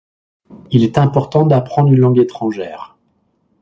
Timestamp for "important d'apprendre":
0.97-1.89